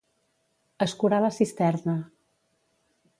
[0.85, 1.97] Escurar la cisterna.